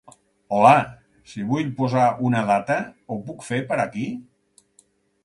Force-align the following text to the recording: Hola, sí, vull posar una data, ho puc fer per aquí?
Hola, 0.59 0.71
sí, 1.33 1.43
vull 1.51 1.69
posar 1.81 2.05
una 2.29 2.41
data, 2.47 2.79
ho 3.09 3.19
puc 3.29 3.47
fer 3.51 3.61
per 3.73 3.79
aquí? 3.85 4.07